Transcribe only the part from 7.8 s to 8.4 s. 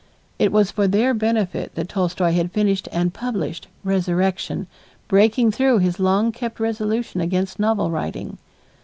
writing.